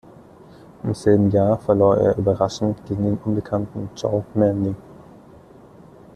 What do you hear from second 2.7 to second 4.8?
gegen den unbekannten Joe Manley.